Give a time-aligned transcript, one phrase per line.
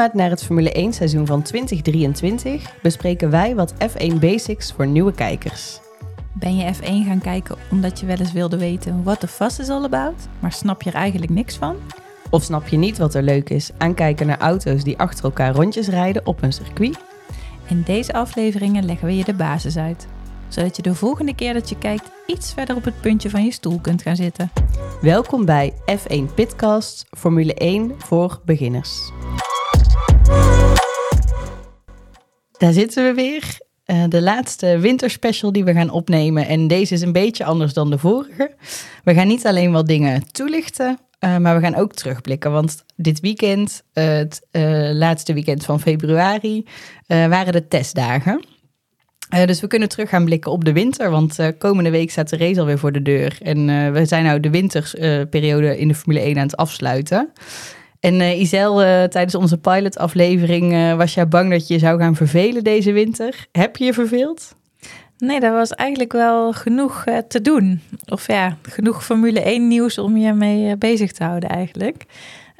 [0.00, 5.12] opmaat naar het Formule 1 seizoen van 2023 bespreken wij wat F1 Basics voor nieuwe
[5.12, 5.80] kijkers.
[6.32, 9.68] Ben je F1 gaan kijken omdat je wel eens wilde weten what the fuss is
[9.68, 11.76] all about, maar snap je er eigenlijk niks van?
[12.30, 15.54] Of snap je niet wat er leuk is aan kijken naar auto's die achter elkaar
[15.54, 16.98] rondjes rijden op een circuit?
[17.68, 20.06] In deze afleveringen leggen we je de basis uit,
[20.48, 23.52] zodat je de volgende keer dat je kijkt iets verder op het puntje van je
[23.52, 24.50] stoel kunt gaan zitten.
[25.00, 29.10] Welkom bij F1 Pitcast Formule 1 voor beginners.
[32.60, 33.58] Daar zitten we weer.
[33.86, 36.46] Uh, de laatste winterspecial die we gaan opnemen.
[36.46, 38.54] En deze is een beetje anders dan de vorige.
[39.04, 42.52] We gaan niet alleen wat dingen toelichten, uh, maar we gaan ook terugblikken.
[42.52, 44.46] Want dit weekend, het
[44.92, 46.66] laatste weekend van februari,
[47.06, 48.44] waren de testdagen.
[49.44, 51.10] dus we kunnen terug gaan blikken op de winter.
[51.10, 53.38] Want komende week staat de race alweer voor de deur.
[53.42, 57.32] En we zijn nou de wintersperiode in de Formule 1 aan het afsluiten.
[58.00, 62.14] En uh, Isel, uh, tijdens onze pilotaflevering uh, was jij bang dat je zou gaan
[62.14, 63.46] vervelen deze winter.
[63.52, 64.54] Heb je je verveeld?
[65.18, 67.80] Nee, dat was eigenlijk wel genoeg te doen.
[68.06, 72.04] Of ja, genoeg Formule 1 nieuws om je mee bezig te houden eigenlijk.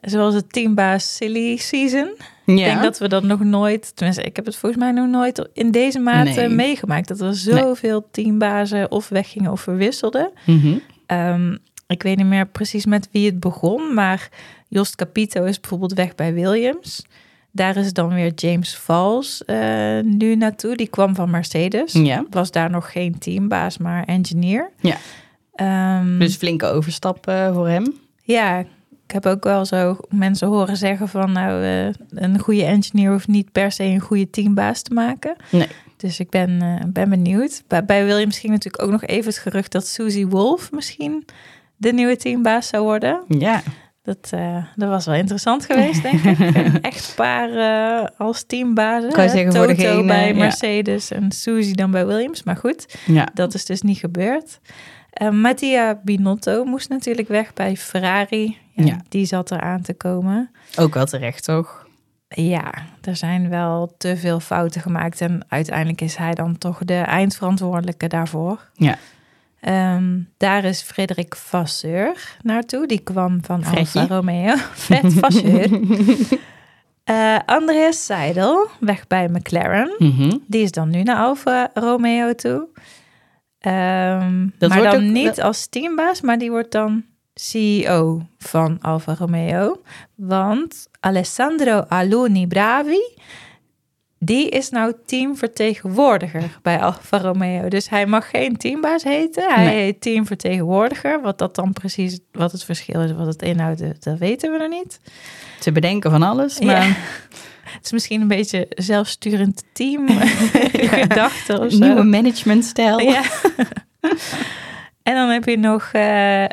[0.01, 2.15] Zoals het teambaas Silly Season.
[2.47, 2.53] Ja.
[2.53, 5.49] Ik denk dat we dat nog nooit, tenminste ik heb het volgens mij nog nooit
[5.53, 6.49] in deze maand nee.
[6.49, 7.09] meegemaakt.
[7.09, 8.09] Dat er zoveel nee.
[8.11, 10.31] teambazen of weggingen of verwisselden.
[10.47, 10.81] Mm -hmm.
[11.19, 14.29] um, ik weet niet meer precies met wie het begon, maar
[14.71, 17.07] Jost Capito is bijvoorbeeld weg bij Williams.
[17.53, 20.77] Daar is dan weer James Valls uh, nu naartoe.
[20.77, 21.93] Die kwam van Mercedes.
[21.93, 22.25] Ja.
[22.31, 24.71] Was daar nog geen teambaas, maar engineer.
[24.81, 24.97] Ja.
[26.01, 27.95] Um, dus flinke overstap uh, voor hem.
[28.23, 28.59] Ja,
[29.07, 31.33] ik heb ook wel zo mensen horen zeggen van...
[31.33, 35.37] nou, uh, een goede engineer hoeft niet per se een goede teambaas te maken.
[35.51, 35.69] Nee.
[35.97, 37.63] Dus ik ben, ben benieuwd.
[37.67, 39.73] Bij, bij Williams ging natuurlijk ook nog even het gerucht...
[39.73, 41.25] dat Susie Wolf misschien
[41.77, 43.23] de nieuwe teambaas zou worden.
[43.29, 43.63] Ja.
[44.11, 46.39] Dat, uh, dat was wel interessant geweest, denk ik.
[46.57, 49.13] Een echtpaar uh, als teambazen.
[49.13, 51.17] Kan je zeggen Toto voor degene, bij Mercedes ja.
[51.17, 52.43] en Suzy dan bij Williams.
[52.43, 53.29] Maar goed, ja.
[53.35, 54.61] dat is dus niet gebeurd.
[55.23, 58.57] Uh, Mattia Binotto moest natuurlijk weg bij Ferrari.
[58.73, 59.01] Ja, ja.
[59.09, 60.51] Die zat er aan te komen.
[60.77, 61.87] Ook wel terecht, toch?
[62.29, 62.73] Ja,
[63.03, 65.21] er zijn wel te veel fouten gemaakt.
[65.21, 68.71] En uiteindelijk is hij dan toch de eindverantwoordelijke daarvoor.
[68.75, 68.99] Ja.
[69.69, 72.87] Um, daar is Frederik Vasseur naartoe.
[72.87, 74.57] Die kwam van Alfa Romeo.
[74.85, 75.71] Fred Vasseur.
[77.05, 79.95] uh, Andreas Seidel, weg bij McLaren.
[79.99, 80.43] Mm -hmm.
[80.47, 82.69] Die is dan nu naar Alfa Romeo toe.
[83.67, 85.39] Um, dat maar dan ook, niet dat...
[85.39, 87.05] als teambaas, maar die wordt dan
[87.35, 89.83] CEO van Alfa Romeo.
[90.15, 93.01] Want Alessandro Aloni Bravi
[94.23, 97.69] die is nou teamvertegenwoordiger bij Alfa Romeo.
[97.69, 99.55] Dus hij mag geen teambaas heten.
[99.55, 99.77] Hij nee.
[99.77, 101.21] heet teamvertegenwoordiger.
[101.21, 104.69] Wat dat dan precies, wat het verschil is, wat het inhoudt, dat weten we nog
[104.69, 105.01] niet.
[105.61, 106.87] Te bedenken van alles, maar...
[106.87, 106.95] Ja.
[107.71, 110.09] Het is misschien een beetje zelfsturend team
[110.99, 111.79] gedachte of zo.
[111.79, 113.01] Nieuwe managementstijl.
[113.01, 113.23] Ja.
[115.11, 116.49] En dan heb je nog uh, uh,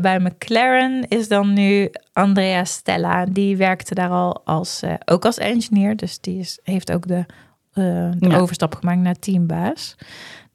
[0.00, 3.24] bij McLaren is dan nu Andrea Stella.
[3.24, 5.96] Die werkte daar al als, uh, ook als engineer.
[5.96, 7.24] Dus die is, heeft ook de,
[7.72, 8.38] de ja.
[8.38, 9.96] overstap gemaakt naar teambaas.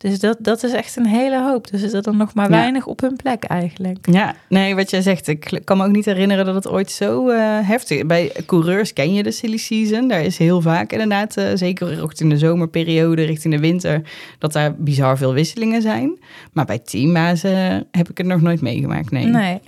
[0.01, 1.71] Dus dat, dat is echt een hele hoop.
[1.71, 3.97] Dus is er dan nog maar weinig op hun plek eigenlijk.
[4.11, 5.27] Ja, nee, wat jij zegt.
[5.27, 8.05] Ik kan me ook niet herinneren dat het ooit zo uh, heftig is.
[8.05, 10.07] Bij coureurs ken je de silly season.
[10.07, 14.01] Daar is heel vaak inderdaad, uh, zeker ook in de zomerperiode, richting de winter,
[14.37, 16.19] dat daar bizar veel wisselingen zijn.
[16.53, 19.25] Maar bij teambazen heb ik het nog nooit meegemaakt, nee.
[19.25, 19.59] Nee.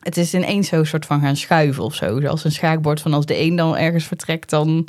[0.00, 2.26] Het is ineens zo soort van gaan schuiven of zo.
[2.26, 4.88] Als een schaakbord van als de een dan ergens vertrekt, dan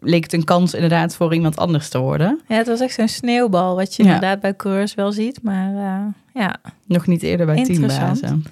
[0.00, 2.40] leek het een kans inderdaad voor iemand anders te worden.
[2.48, 4.08] Ja, het was echt zo'n sneeuwbal, wat je ja.
[4.08, 6.56] inderdaad bij coureurs wel ziet, maar uh, ja.
[6.86, 8.44] Nog niet eerder bij teambazen.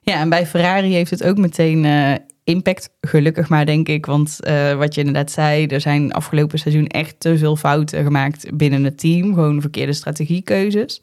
[0.00, 2.12] Ja, en bij Ferrari heeft het ook meteen uh,
[2.44, 4.06] impact, gelukkig maar denk ik.
[4.06, 8.56] Want uh, wat je inderdaad zei, er zijn afgelopen seizoen echt te veel fouten gemaakt
[8.56, 9.34] binnen het team.
[9.34, 11.02] Gewoon verkeerde strategiekeuzes.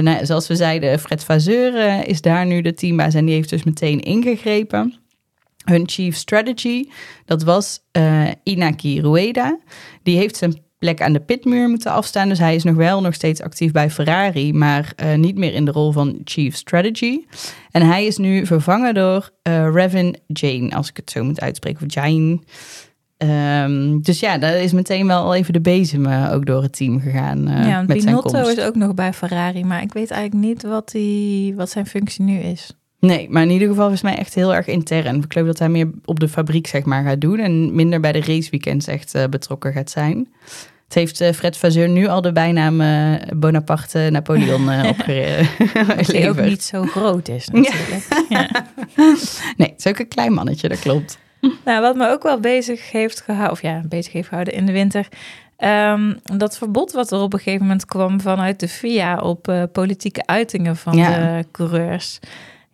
[0.00, 3.64] nou, zoals we zeiden, Fred Vasseur is daar nu de teambaas en die heeft dus
[3.64, 5.01] meteen ingegrepen
[5.64, 6.84] hun chief strategy,
[7.24, 9.58] dat was uh, Inaki Rueda.
[10.02, 12.28] Die heeft zijn plek aan de pitmuur moeten afstaan.
[12.28, 15.64] Dus hij is nog wel nog steeds actief bij Ferrari, maar uh, niet meer in
[15.64, 17.24] de rol van chief strategy.
[17.70, 21.86] En hij is nu vervangen door uh, Revin Jane, als ik het zo moet uitspreken,
[21.86, 22.38] of Jane.
[23.64, 26.76] Um, dus ja, daar is meteen wel al even de bezem uh, ook door het
[26.76, 27.48] team gegaan.
[27.48, 28.58] Ja, met zijn komst.
[28.58, 32.24] is ook nog bij Ferrari, maar ik weet eigenlijk niet wat, die, wat zijn functie
[32.24, 32.76] nu is.
[33.06, 35.16] Nee, maar in ieder geval is mij echt heel erg intern.
[35.16, 38.12] Ik geloof dat hij meer op de fabriek zeg maar gaat doen en minder bij
[38.12, 40.28] de raceweekends echt uh, betrokken gaat zijn.
[40.84, 46.10] Het heeft uh, Fred Vasseur nu al de bijnaam uh, Bonaparte Napoleon uh, opgeleverd.
[46.10, 48.06] Die ook niet zo groot is natuurlijk.
[48.28, 48.38] Ja.
[48.38, 48.66] ja.
[49.56, 51.18] nee, het is ook een klein mannetje, dat klopt.
[51.64, 54.72] nou, wat me ook wel bezig heeft gehouden, of ja, bezig heeft gehouden in de
[54.72, 55.08] winter,
[55.64, 59.62] Um, dat verbod wat er op een gegeven moment kwam vanuit de FIA op uh,
[59.72, 62.20] politieke uitingen van de coureurs.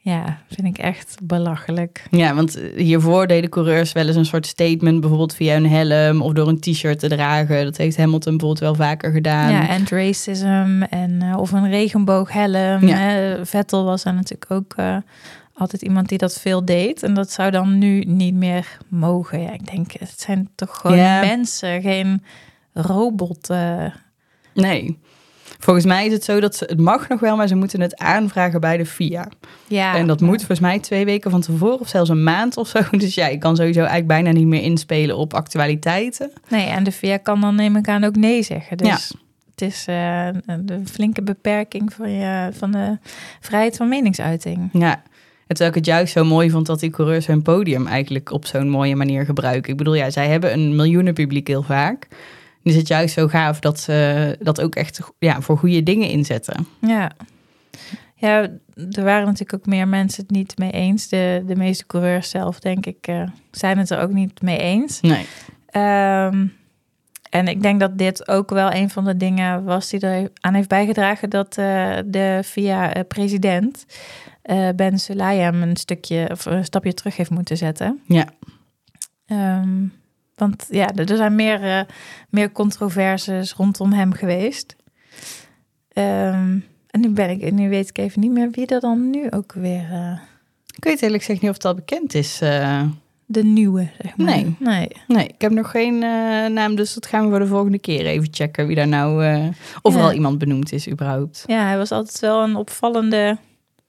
[0.01, 2.07] Ja, vind ik echt belachelijk.
[2.11, 6.23] Ja, want eh, hiervoor deden coureurs wel eens een soort statement, bijvoorbeeld via een helm
[6.23, 7.65] of door een t-shirt te dragen.
[7.65, 9.53] Dat heeft Hamilton bijvoorbeeld wel vaker gedaan.
[9.53, 12.87] Ja, en racism en uh, of een regenbooghelm.
[12.87, 13.37] Ja.
[13.45, 14.97] Vettel was er natuurlijk ook uh,
[15.55, 17.03] altijd iemand die dat veel deed.
[17.03, 19.41] En dat zou dan nu niet meer mogen.
[19.41, 22.23] Ja, ik denk, het zijn toch gewoon mensen, geen
[22.73, 23.51] robot.
[23.51, 23.85] Uh...
[24.55, 24.99] Nee.
[25.59, 27.97] Volgens mij is het zo dat ze het mag nog wel, maar ze moeten het
[27.97, 29.29] aanvragen bij de FIA.
[29.67, 29.97] Ja.
[29.97, 32.81] En dat moet volgens mij twee weken van tevoren of zelfs een maand of zo.
[32.99, 36.33] Dus ja, ik kan sowieso eigenlijk bijna niet meer inspelen op actualiteiten.
[36.49, 38.77] Nee, en de FIA kan dan neem ik aan ook nee zeggen.
[38.77, 39.19] Dus ja.
[39.51, 42.99] het is uh, een flinke beperking van, je, van de
[43.41, 44.69] vrijheid van meningsuiting.
[44.73, 45.03] Ja.
[45.47, 48.69] Terwijl ik het juist zo mooi vond dat die coureurs hun podium eigenlijk op zo'n
[48.69, 49.71] mooie manier gebruiken.
[49.71, 52.09] Ik bedoel, ja, zij hebben een miljoenen publiek heel vaak
[52.69, 56.67] is het juist zo gaaf dat ze dat ook echt ja, voor goede dingen inzetten.
[56.81, 57.11] Ja.
[58.15, 58.41] Ja,
[58.91, 61.09] er waren natuurlijk ook meer mensen het niet mee eens.
[61.09, 65.01] De, de meeste coureurs zelf, denk ik, uh, zijn het er ook niet mee eens.
[65.01, 65.27] Nee.
[66.25, 66.57] Um,
[67.31, 70.55] en ik denk dat dit ook wel een van de dingen was die er aan
[70.55, 73.87] heeft bijgedragen dat uh, de via uh, president
[74.77, 78.01] Ben Sulayem een stukje of een stapje terug heeft moeten zetten.
[78.07, 78.27] Ja.
[79.27, 79.93] Um,
[80.39, 81.81] want ja, er zijn meer, uh,
[82.29, 84.77] meer controverses rondom hem geweest.
[85.95, 89.31] Um, en nu, ben ik, nu weet ik even niet meer wie er dan nu
[89.31, 89.89] ook weer...
[89.93, 90.19] Uh...
[90.77, 92.43] Ik weet eerlijk gezegd niet of het al bekend is.
[92.43, 92.83] Uh...
[93.27, 94.27] De nieuwe, zeg maar.
[94.27, 94.57] Nee.
[94.59, 94.89] nee.
[95.07, 95.99] Nee, ik heb nog geen
[96.53, 98.67] naam, dus dat gaan we voor de volgende keer even checken.
[98.67, 99.25] Wie daar nou...
[99.83, 101.45] of er al iemand benoemd is überhaupt.
[101.47, 103.39] Ja, hij was altijd wel een opvallende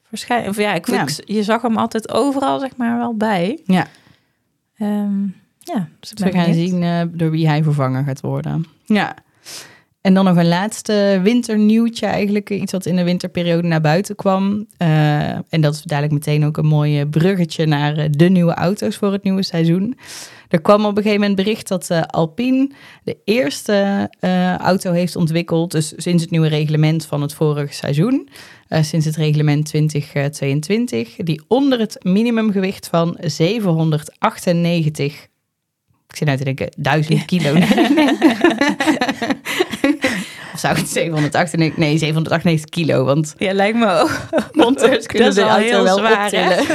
[0.04, 0.50] verschijning.
[0.50, 1.06] Of ja, ik, ja.
[1.25, 3.60] je zag hem altijd overal, zeg maar, wel bij.
[3.66, 3.88] Ja.
[4.78, 8.65] Um, ja, dus we gaan zien uh, door wie hij vervangen gaat worden.
[8.85, 9.15] Ja.
[10.01, 12.50] En dan nog een laatste winternieuwtje eigenlijk.
[12.50, 14.65] Iets wat in de winterperiode naar buiten kwam.
[14.77, 18.95] Uh, en dat is dadelijk meteen ook een mooi bruggetje naar eh, de nieuwe auto's
[18.95, 19.97] voor het nieuwe seizoen.
[20.47, 22.71] Er kwam op een gegeven moment bericht dat uh, Alpine
[23.03, 25.71] de eerste uh, auto heeft ontwikkeld.
[25.71, 28.29] Dus sinds het nieuwe reglement van het vorige seizoen.
[28.69, 31.15] Sinds het reglement 2022.
[31.15, 35.29] Die onder het minimumgewicht van 798
[36.09, 37.53] ik zit nou te denken, duizend kilo.
[40.53, 41.77] of zou het 798?
[41.77, 43.03] Nee, 798 kilo.
[43.03, 44.19] Want ja, lijkt me ook.
[44.51, 46.65] Monteurs kunnen de auto wel zwaar, optillen.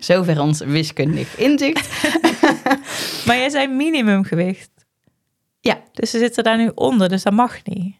[0.04, 1.88] Zover ons wiskundig inzicht.
[3.26, 4.70] maar jij zei minimumgewicht.
[5.60, 5.82] Ja.
[5.92, 7.96] Dus ze zitten daar nu onder, dus dat mag niet.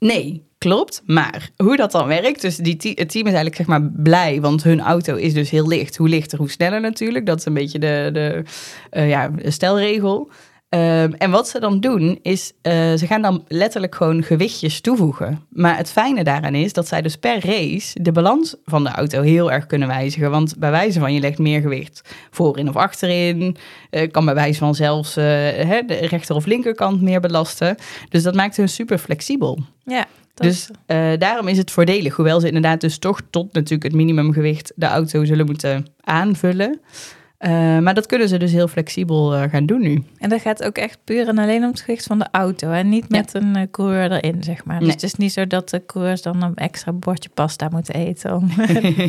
[0.00, 1.02] Nee, klopt.
[1.06, 4.62] Maar hoe dat dan werkt, dus die het team is eigenlijk zeg maar blij, want
[4.62, 5.96] hun auto is dus heel licht.
[5.96, 7.26] Hoe lichter, hoe sneller natuurlijk.
[7.26, 8.42] Dat is een beetje de, de
[8.92, 10.30] uh, ja, stelregel.
[10.74, 15.46] Um, en wat ze dan doen, is uh, ze gaan dan letterlijk gewoon gewichtjes toevoegen.
[15.48, 19.22] Maar het fijne daaraan is dat zij dus per race de balans van de auto
[19.22, 20.30] heel erg kunnen wijzigen.
[20.30, 23.56] Want bij wijze van je legt meer gewicht voorin of achterin.
[23.90, 27.76] Uh, kan bij wijze van zelfs uh, hè, de rechter of linkerkant meer belasten.
[28.08, 29.58] Dus dat maakt hun super flexibel.
[29.84, 30.06] Ja.
[30.34, 30.70] Dus
[31.18, 32.16] daarom is het voordelig.
[32.16, 36.80] Hoewel ze inderdaad dus toch tot natuurlijk het minimumgewicht de auto zullen moeten aanvullen.
[37.40, 40.02] Uh, maar dat kunnen ze dus heel flexibel uh, gaan doen nu.
[40.18, 42.70] En dat gaat ook echt puur en alleen om het gewicht van de auto.
[42.70, 44.78] En niet met een uh, coureur erin, zeg maar.
[44.78, 44.94] Dus nee.
[44.94, 48.34] het is niet zo dat de coureurs dan een extra bordje pasta moeten eten.
[48.34, 48.50] Om...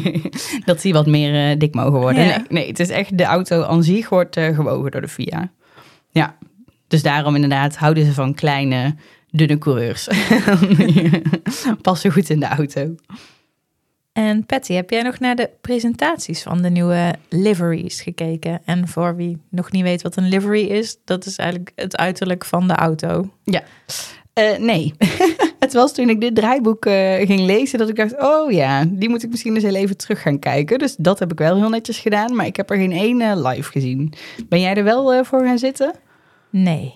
[0.66, 2.24] dat die wat meer dik mogen worden.
[2.24, 2.38] Ja.
[2.38, 5.52] Nee, nee, het is echt de auto aan zich wordt gewogen door de FIA.
[6.10, 6.36] Ja,
[6.88, 8.96] dus daarom inderdaad houden ze van kleine,
[9.30, 10.08] dunne coureurs.
[11.82, 12.96] Passen goed in de auto.
[14.14, 18.62] En Patty, heb jij nog naar de presentaties van de nieuwe liveries gekeken?
[18.66, 22.46] En voor wie nog niet weet wat een livery is, dat is eigenlijk het uiterlijk
[22.46, 23.30] van de auto.
[23.44, 23.64] Ja,
[24.40, 24.94] uh, nee.
[25.60, 29.10] het was toen ik dit draaiboek uh, ging lezen dat ik dacht, oh ja, die
[29.10, 30.80] moet ik misschien eens heel even terug gaan kijken.
[30.80, 33.72] Dus dat heb ik wel heel netjes gedaan, maar ik heb er geen ene live
[33.72, 34.14] gezien.
[34.50, 35.94] Ben jij er wel uh, voor gaan zitten?
[36.50, 36.94] Nee.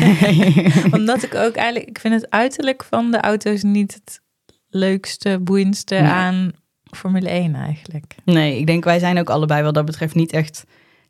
[0.98, 4.20] Omdat ik ook eigenlijk, ik vind het uiterlijk van de auto's niet het
[4.68, 6.10] leukste, boeiendste nee.
[6.10, 6.52] aan
[6.84, 8.14] Formule 1 eigenlijk.
[8.24, 10.64] Nee, ik denk wij zijn ook allebei wat dat betreft niet echt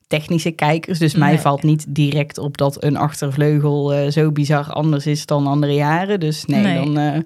[0.07, 0.99] technische kijkers.
[0.99, 5.47] Dus mij valt niet direct op dat een achtervleugel uh, zo bizar anders is dan
[5.47, 6.21] andere jaren.
[6.21, 6.75] Dus nee, nee.
[6.75, 7.19] dan uh,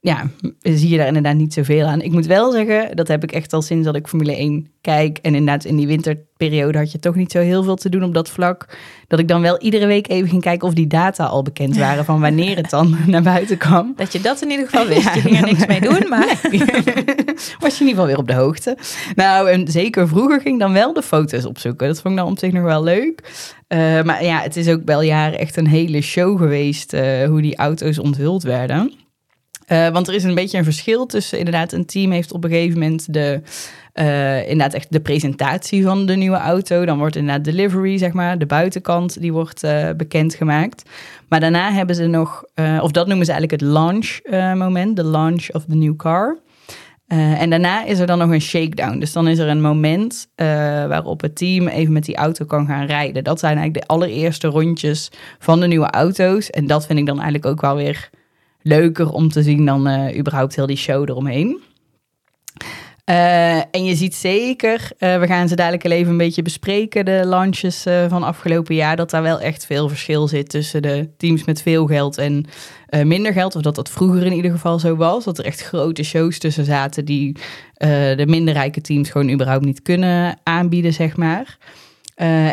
[0.00, 2.00] ja, zie je daar inderdaad niet zoveel aan.
[2.00, 5.18] Ik moet wel zeggen, dat heb ik echt al sinds dat ik Formule 1 kijk.
[5.22, 8.14] En inderdaad in die winterperiode had je toch niet zo heel veel te doen op
[8.14, 8.78] dat vlak.
[9.06, 12.04] Dat ik dan wel iedere week even ging kijken of die data al bekend waren
[12.04, 13.92] van wanneer het dan naar buiten kwam.
[13.96, 15.04] Dat je dat in ieder geval wist.
[15.04, 16.26] Ja, je ging er niks mee doen, maar...
[17.60, 18.76] was je in ieder geval weer op de hoogte.
[19.14, 21.86] Nou, en zeker vroeger ging dan wel de foto's opzoeken.
[21.86, 23.22] Dat vond ik dan op zich nog wel leuk.
[24.04, 26.92] maar ja, het is ook wel jaren echt een hele show geweest
[27.26, 29.06] hoe die auto's onthuld werden.
[29.68, 32.78] Want er is een beetje een verschil tussen inderdaad een team heeft op een gegeven
[32.78, 33.40] moment de
[33.94, 36.84] uh, inderdaad echt de presentatie van de nieuwe auto.
[36.84, 40.82] Dan wordt inderdaad delivery, zeg maar, de buitenkant, die wordt uh, bekendgemaakt.
[41.28, 42.44] Maar daarna hebben ze nog,
[42.80, 44.20] of dat noemen ze eigenlijk het launch
[44.56, 46.38] moment, de launch of the new car.
[47.06, 48.98] en daarna is er dan nog een shakedown.
[48.98, 50.28] Dus dan is er een moment
[50.88, 53.24] waarop het team even met die auto kan gaan rijden.
[53.24, 56.50] Dat zijn eigenlijk de allereerste rondjes van de nieuwe auto's.
[56.50, 58.10] En dat vind ik dan eigenlijk ook wel weer
[58.68, 61.60] leuker om te zien dan überhaupt heel die show eromheen.
[63.10, 67.22] Uh, en je ziet zeker, uh, we gaan ze dadelijk even een beetje bespreken, de
[67.24, 71.62] launches van afgelopen jaar, dat daar wel echt veel verschil zit tussen de teams met
[71.62, 72.44] veel geld en
[73.04, 73.56] minder geld.
[73.56, 75.24] Of dat dat vroeger in ieder geval zo was.
[75.24, 77.36] Dat er echt grote shows tussen zaten die
[78.16, 81.58] de minder rijke teams gewoon überhaupt niet kunnen aanbieden, zeg maar.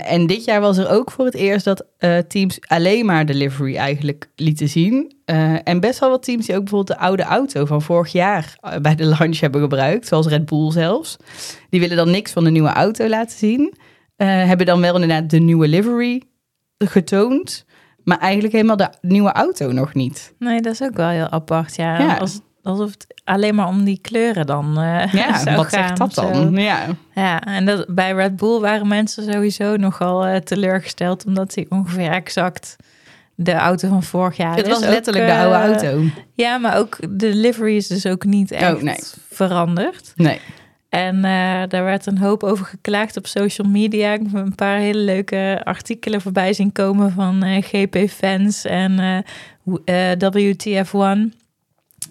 [0.06, 1.86] En dit jaar was er ook voor het eerst dat
[2.28, 5.15] teams alleen maar delivery eigenlijk lieten zien.
[5.26, 8.58] Uh, en best wel wat teams die ook bijvoorbeeld de oude auto van vorig jaar
[8.82, 11.18] bij de launch hebben gebruikt, zoals Red Bull zelfs.
[11.70, 13.74] Die willen dan niks van de nieuwe auto laten zien.
[14.16, 16.22] hebben dan wel inderdaad de nieuwe livery
[16.78, 17.66] getoond.
[18.04, 20.34] Maar eigenlijk helemaal de nieuwe auto nog niet.
[20.40, 21.76] Nee, dat is ook wel heel apart.
[21.76, 22.18] Ja, ja.
[22.18, 26.56] Als, alsof het alleen maar om die kleuren dan uh, ja, wat zegt dat dan?
[26.56, 31.26] Ja, ja en dat, bij Red Bull waren mensen sowieso nogal teleurgesteld...
[31.26, 32.76] omdat hij ongeveer exact
[33.36, 36.04] de auto van vorig jaar Het was letterlijk de oude eh, auto.
[36.34, 39.00] Ja, maar ook de livery is dus ook niet oh, echt nee.
[39.30, 40.14] veranderd.
[40.16, 40.40] Nee.
[40.90, 41.22] En
[41.70, 44.14] daar werd een hoop over geklaagd op social media.
[44.14, 49.24] Ik heb een paar hele leuke artikelen voorbij zien komen van GP-fans en
[50.36, 51.45] WTF1.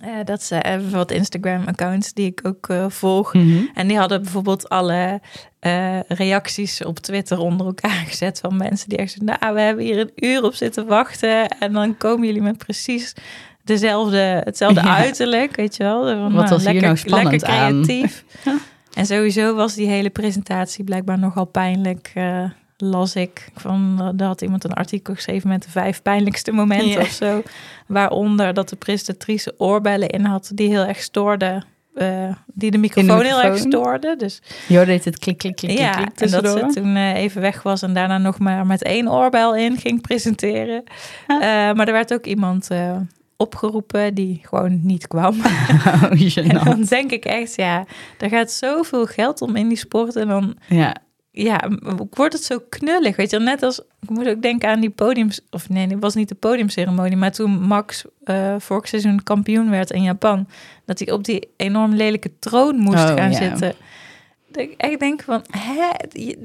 [0.06, 3.34] Uh, dat ze hebben wat Instagram-accounts die ik ook uh, volg.
[3.34, 3.64] Mhm.
[3.74, 5.20] En die hadden bijvoorbeeld alle
[5.60, 9.84] uh, reacties op Twitter onder elkaar gezet van mensen die echt zeiden: Nou, we hebben
[9.84, 11.48] hier een uur op zitten wachten.
[11.48, 13.12] En dan komen jullie met precies
[13.64, 16.06] dezelfde, hetzelfde uiterlijk, weet je wel.
[16.06, 18.24] Van, wat was lekker, hier nou spannend lekker creatief.
[18.44, 18.60] Aan?
[18.94, 22.12] en sowieso was die hele presentatie blijkbaar nogal pijnlijk
[22.84, 27.00] las ik van, uh, daar had iemand een artikel geschreven met de vijf pijnlijkste momenten
[27.00, 27.42] of zo.
[27.86, 31.64] Waaronder dat de presentatrice oorbellen in had die heel erg stoorden.
[31.94, 34.16] Uh, die de microfoon, heel erg stoorde.
[34.16, 37.40] Dus, Jo deed het klik, klik, klik, ja, klik, en dat ze toen uh, even
[37.40, 40.82] weg was en daarna nog maar met één oorbel in ging presenteren.
[41.28, 42.68] Uh, maar er werd ook iemand
[43.36, 45.36] opgeroepen die gewoon niet kwam.
[45.84, 47.84] Oh, en dan denk ik echt, ja,
[48.18, 50.56] er gaat zoveel geld om in die sport en dan...
[50.68, 50.94] Ja
[51.36, 51.68] ja,
[52.10, 55.40] wordt het zo knullig, weet je Net als, ik moet ook denken aan die podiums...
[55.50, 57.16] Of nee, het was niet de podiumceremonie...
[57.16, 60.46] maar toen Max uh, vorig seizoen kampioen werd in Japan...
[60.84, 63.74] dat hij op die enorm lelijke troon moest oh, gaan zitten...
[64.54, 65.90] Dat ik echt denk van, hè,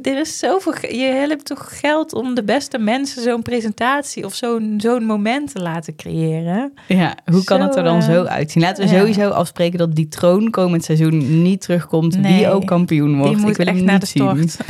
[0.09, 4.73] er is zoveel, je hebt toch geld om de beste mensen zo'n presentatie of zo'n
[4.77, 6.73] zo'n moment te laten creëren.
[6.87, 8.63] Ja, hoe kan het er dan zo eh, uitzien?
[8.63, 13.17] Laten we sowieso afspreken dat die troon komend seizoen niet terugkomt, nee, die ook kampioen
[13.17, 13.33] wordt.
[13.33, 14.57] Die moet Ik wil echt naar de stort.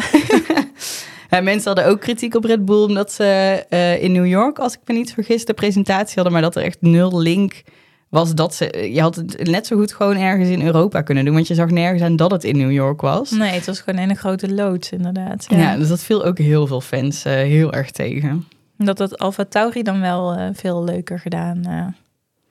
[1.30, 4.74] Ja, mensen hadden ook kritiek op Red Bull omdat ze uh, in New York, als
[4.74, 7.62] ik me niet vergis, de presentatie hadden, maar dat er echt nul link
[8.10, 8.90] was dat ze.
[8.94, 11.34] Je had het net zo goed gewoon ergens in Europa kunnen doen.
[11.34, 13.32] Want je zag nergens aan dat het in New York was.
[13.32, 15.46] Nee, het was gewoon een grote loods, inderdaad.
[15.50, 18.48] Ja, dus dat viel ook heel veel fans uh, heel erg tegen.
[18.78, 21.86] Dat het Alfa Tauri dan wel uh, veel leuker gedaan, uh,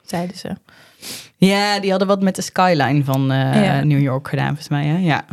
[0.03, 0.57] zeiden ze.
[1.37, 3.85] Ja, die hadden wat met de skyline van ja.
[3.85, 4.85] New York gedaan, volgens mij.
[4.85, 4.99] Hè?
[4.99, 5.25] Ja.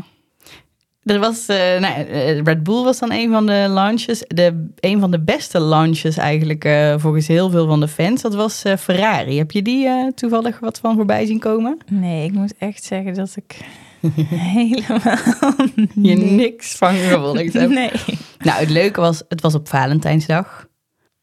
[1.06, 4.24] Er was, uh, nou, eh, Red Bull was dan een van de launches.
[4.28, 8.22] De, een van de beste launches eigenlijk uh, volgens heel veel van de fans.
[8.22, 9.38] Dat was Ferrari.
[9.38, 11.78] Heb je die toevallig wat van voorbij zien komen?
[11.90, 13.58] Nee, ik moet echt zeggen dat ik
[14.56, 15.56] helemaal
[15.96, 17.70] je niks van gevolgd heb.
[17.70, 17.92] Nee.
[18.40, 20.68] Nou, het leuke was, het was op Valentijnsdag.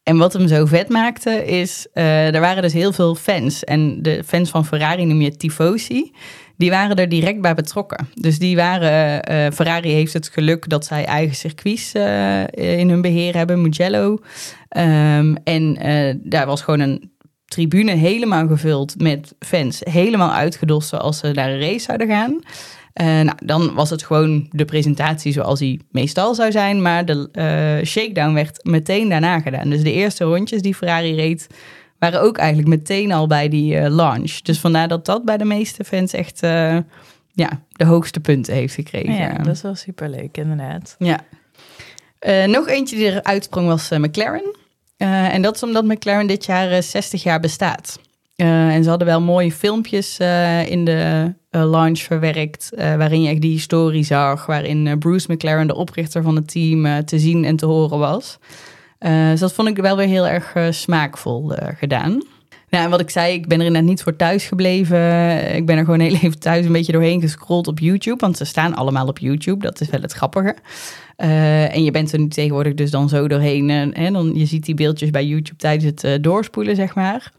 [0.03, 3.65] En wat hem zo vet maakte is, er waren dus heel veel fans.
[3.65, 6.13] En de fans van Ferrari noem je tifosi
[6.57, 8.09] die waren er direct bij betrokken.
[8.15, 12.43] Dus die waren, uh, Ferrari heeft het geluk dat zij eigen circuits uh,
[12.79, 14.19] in hun beheer hebben, Mugello.
[14.77, 15.79] Um, en
[16.23, 17.13] daar was gewoon een
[17.45, 22.41] tribune helemaal gevuld met fans, helemaal uitgedost als ze naar een race zouden gaan.
[22.95, 28.35] Nou, dan was het gewoon de presentatie zoals die meestal zou zijn, maar de shakedown
[28.35, 29.71] werd meteen daarna gedaan.
[29.71, 31.49] Dus de eerste rondjes die Ferrari reed,
[32.03, 34.41] waren ook eigenlijk meteen al bij die uh, launch.
[34.41, 36.79] Dus vandaar dat dat bij de meeste fans echt uh,
[37.33, 39.15] ja, de hoogste punten heeft gekregen.
[39.15, 40.97] Ja, dat is wel superleuk inderdaad.
[40.99, 41.21] Ja.
[42.27, 44.57] Uh, nog eentje die er uitsprong was McLaren.
[44.97, 48.01] en dat is omdat McLaren dit jaar 60 jaar bestaat.
[48.37, 50.19] en ze hadden wel mooie filmpjes
[50.67, 56.23] in de launch verwerkt, waarin je echt die historie zag, waarin Bruce McLaren, de oprichter
[56.23, 58.39] van het team, te zien en te horen was.
[58.99, 62.23] dus dat vond ik wel weer heel erg smaakvol gedaan.
[62.71, 64.99] Nou, en wat ik zei, ik ben er inderdaad niet voor thuis gebleven.
[65.55, 68.21] Ik ben er gewoon heel even thuis een beetje doorheen gescrolld op YouTube.
[68.21, 69.65] Want ze staan allemaal op YouTube.
[69.65, 70.57] Dat is wel het grappige.
[71.17, 73.71] En je bent er nu tegenwoordig dus dan zo doorheen.
[73.95, 77.33] En dan, je ziet die beeldjes bij YouTube tijdens het doorspoelen, zeg maar.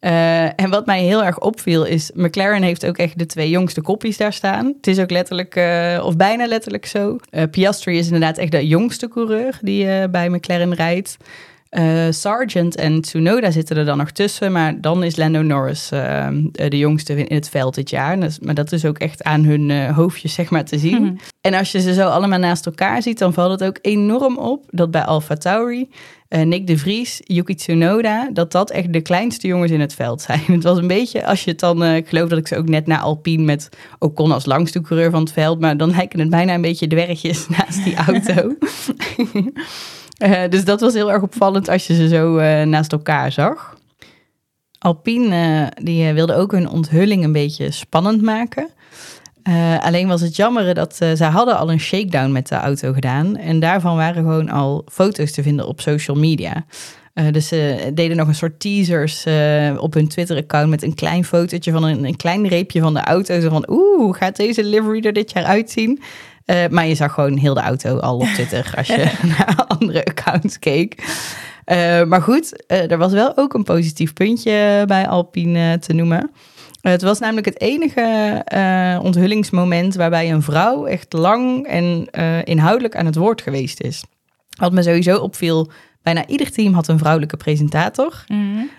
[0.00, 4.16] En wat mij heel erg opviel is, McLaren heeft ook echt de twee jongste koppies
[4.16, 4.66] daar staan.
[4.76, 5.54] Het is ook letterlijk,
[6.04, 7.18] of bijna letterlijk zo.
[7.50, 11.16] Piastri is inderdaad echt de jongste coureur die bij McLaren rijdt.
[11.70, 16.28] Uh, Sargent en Tsunoda zitten er dan nog tussen, maar dan is Lando Norris uh,
[16.52, 18.20] de jongste in het veld dit jaar.
[18.20, 21.02] Dus, maar dat is ook echt aan hun uh, hoofdjes zeg maar te zien.
[21.02, 21.14] Mhm.
[21.40, 24.64] En als je ze zo allemaal naast elkaar ziet, dan valt het ook enorm op
[24.70, 25.90] dat bij Alfa Tauri,
[26.28, 30.40] Nick de Vries, Yuki Tsunoda, dat dat echt de kleinste jongens in het veld zijn.
[30.56, 32.86] Het was een beetje, als je het dan, ik geloof dat ik ze ook net
[32.86, 36.54] na Alpine met Ocon als langste coureur van het veld, maar dan lijken het bijna
[36.54, 38.54] een beetje dwergjes naast die auto.
[40.18, 43.76] Uh, dus dat was heel erg opvallend als je ze zo uh, naast elkaar zag.
[44.78, 48.68] Alpine uh, die wilde ook hun onthulling een beetje spannend maken.
[49.80, 53.36] alleen was het jammer dat zij hadden al een shakedown met de auto gedaan.
[53.36, 56.64] En daarvan waren gewoon al foto's te vinden op social media.
[57.30, 59.26] dus ze deden nog een soort teasers
[59.78, 63.40] op hun Twitter-account met een klein fotootje van een, een, klein reepje van de auto.
[63.40, 66.00] Zo van, oeh, gaat deze livery er dit jaar uitzien?
[66.50, 70.04] Uh, maar je zag gewoon heel de auto al op Twitter als je naar andere
[70.04, 70.94] accounts keek.
[71.66, 76.30] Uh, maar goed, uh, er was wel ook een positief puntje bij Alpine te noemen.
[76.80, 78.44] het was namelijk het enige
[79.02, 82.08] onthullingsmoment waarbij een vrouw echt lang en
[82.44, 84.04] inhoudelijk aan het woord geweest is.
[84.58, 85.70] Wat me sowieso opviel,
[86.02, 88.24] bijna ieder team had een vrouwelijke presentator.
[88.28, 88.70] Mm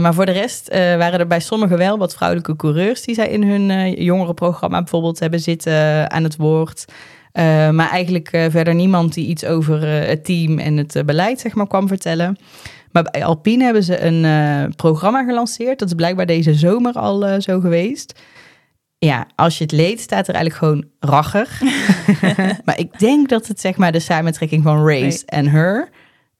[0.00, 3.42] maar voor de rest waren er bij sommigen wel wat vrouwelijke coureurs die zij in
[3.42, 6.84] hun jongerenprogramma bijvoorbeeld hebben zitten aan het woord.
[7.38, 11.40] Uh, maar eigenlijk uh, verder niemand die iets over uh, het team en het beleid
[11.40, 12.36] zeg maar, kwam vertellen.
[12.92, 15.78] Maar bij Alpine hebben ze een programma gelanceerd.
[15.78, 18.20] Dat is blijkbaar deze zomer al zo geweest.
[18.98, 21.48] Ja, als je het leest, staat er eigenlijk gewoon racher.
[22.64, 25.88] maar ik denk dat het zeg maar de samentrekking van race en her.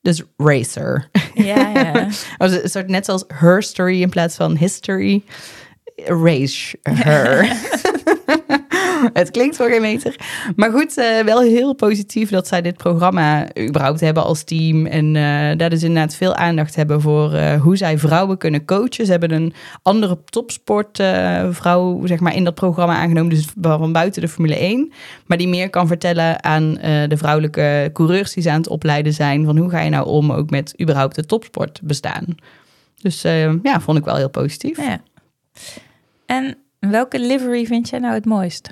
[0.02, 1.08] Dus racer.
[1.34, 2.08] Ja, ja.
[2.38, 5.22] een soort net zoals her story in plaats van history.
[6.06, 7.42] Race her.
[9.24, 10.16] het klinkt voor geen meter.
[10.56, 14.86] Maar goed, uh, wel heel positief dat zij dit programma überhaupt hebben als team.
[14.86, 19.04] En uh, daar dus inderdaad veel aandacht hebben voor uh, hoe zij vrouwen kunnen coachen.
[19.04, 23.30] Ze hebben een andere topsportvrouw zeg maar, in dat programma aangenomen.
[23.30, 24.92] Dus van buiten de Formule 1.
[25.26, 26.74] Maar die meer kan vertellen aan
[27.08, 29.44] de vrouwelijke coureurs die ze aan het opleiden zijn.
[29.44, 32.24] Van hoe ga je nou om ook met überhaupt de topsport bestaan.
[33.00, 33.22] Dus
[33.62, 34.76] ja, vond ik wel heel positief.
[34.76, 35.00] Ja.
[36.26, 36.56] En
[36.90, 38.70] welke livery vind jij nou het mooist?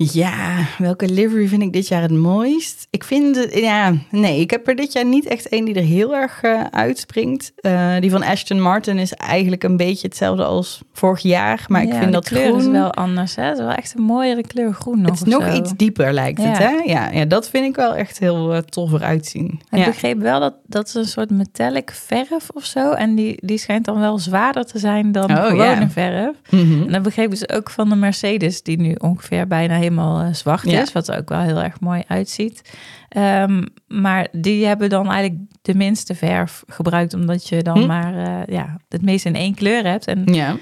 [0.00, 2.86] Ja, welke livery vind ik dit jaar het mooist?
[2.90, 5.82] Ik vind, het, ja, nee, ik heb er dit jaar niet echt één die er
[5.82, 7.52] heel erg uh, uitspringt.
[7.60, 11.94] Uh, die van Ashton Martin is eigenlijk een beetje hetzelfde als vorig jaar, maar ik
[11.94, 12.58] vind dat kleur groen...
[12.58, 13.42] is wel anders, hè?
[13.42, 16.42] Het is wel echt een mooiere kleur groen nog Het is nog iets dieper, lijkt
[16.42, 16.70] het, hè?
[16.84, 19.60] Ja, ja, dat vind ik wel echt heel uh, tof eruit zien.
[19.70, 23.58] Ik begreep wel dat dat is een soort metallic verf of zo, en die, die
[23.58, 26.36] schijnt dan wel zwaarder te zijn dan oh, gewone verf.
[26.50, 26.82] Mm -hmm.
[26.82, 30.64] En dat begrepen ze ook van de Mercedes, die nu ongeveer bijna helemaal uh, zwart
[30.64, 32.78] is, wat er ook wel heel erg mooi uitziet.
[33.16, 37.86] Um, maar die hebben dan eigenlijk de minste verf gebruikt, omdat je dan hm?
[37.86, 40.06] maar uh, ja, het meest in één kleur hebt.
[40.06, 40.56] En ja.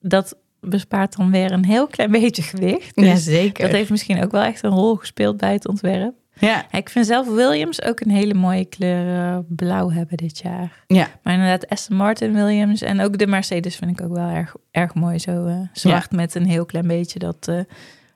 [0.00, 2.96] dat bespaart dan weer een heel klein beetje gewicht.
[2.96, 3.64] Dus ja, zeker.
[3.64, 6.14] Dat heeft misschien ook wel echt een rol gespeeld bij het ontwerp.
[6.38, 6.66] Ja.
[6.70, 10.84] Ik vind zelf Williams ook een hele mooie kleur uh, blauw hebben dit jaar.
[10.86, 11.08] Ja.
[11.22, 14.94] Maar inderdaad, Aston Martin Williams en ook de Mercedes vind ik ook wel erg, erg
[14.94, 15.18] mooi.
[15.18, 17.58] Zo uh, zwart met een heel klein beetje dat uh,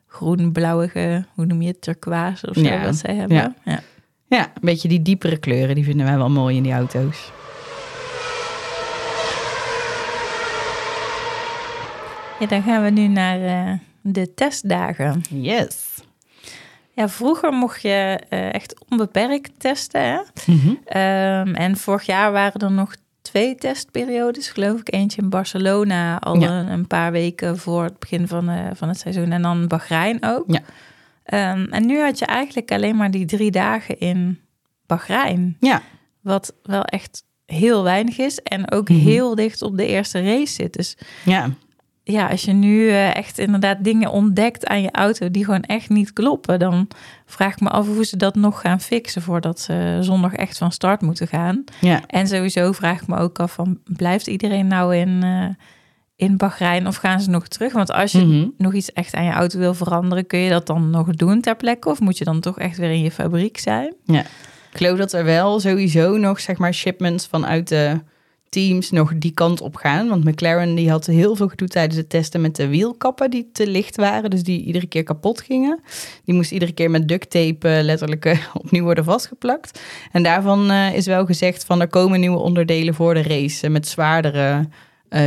[0.09, 2.83] groen-blauwige, hoe noem je het, turquoise of zo, ja.
[2.83, 3.37] wat zij hebben.
[3.37, 3.55] Ja.
[3.63, 3.81] ja.
[4.27, 4.45] Ja.
[4.45, 7.31] een beetje die diepere kleuren, die vinden wij wel mooi in die auto's.
[12.39, 15.21] Ja, dan gaan we nu naar uh, de testdagen.
[15.29, 16.03] Yes.
[16.93, 20.01] Ja, vroeger mocht je uh, echt onbeperkt testen.
[20.01, 20.19] Hè?
[20.45, 21.01] Mm -hmm.
[21.01, 22.95] um, en vorig jaar waren er nog
[23.29, 24.93] twee testperiodes, geloof ik.
[24.93, 28.99] Eentje in Barcelona al een, een, paar weken voor het begin van, uh, van het
[28.99, 29.31] seizoen.
[29.31, 30.45] En dan Bahrein ook.
[30.47, 31.53] Ja.
[31.53, 34.39] Um, en nu had je eigenlijk alleen maar die drie dagen in
[34.85, 35.57] Bahrein.
[35.59, 35.81] Ja.
[36.21, 38.39] Wat wel echt heel weinig is.
[38.39, 39.05] En ook mm -hmm.
[39.05, 40.73] heel dicht op de eerste race zit.
[40.73, 41.49] Dus ja
[42.11, 45.89] ja, als je nu uh, echt inderdaad dingen ontdekt aan je auto die gewoon echt
[45.89, 46.87] niet kloppen, dan
[47.25, 50.71] vraag ik me af hoe ze dat nog gaan fixen voordat ze zondag echt van
[50.71, 51.63] start moeten gaan.
[51.81, 52.01] Ja.
[52.07, 55.45] En sowieso vraag ik me ook af van blijft iedereen nou in, uh,
[56.15, 57.73] in Bahrein of gaan ze nog terug?
[57.73, 58.47] Want als je mhm.
[58.57, 61.55] nog iets echt aan je auto wil veranderen, kun je dat dan nog doen ter
[61.55, 61.89] plekke?
[61.89, 63.93] Of moet je dan toch echt weer in je fabriek zijn?
[64.03, 64.21] Ja,
[64.71, 67.99] ik geloof dat er wel sowieso nog zeg maar shipments vanuit de
[68.49, 70.09] teams nog die kant op gaan.
[70.09, 73.67] Want McLaren die had heel veel gedoe tijdens het testen met de wielkappen die te
[73.67, 74.29] licht waren.
[74.29, 75.79] Dus die iedere keer kapot gingen.
[76.25, 79.81] Die moest iedere keer met duct tape eh, letterlijk eh, opnieuw worden vastgeplakt.
[80.11, 83.69] En daarvan uh, is wel gezegd van er komen nieuwe onderdelen voor de race.
[83.69, 84.67] met zwaardere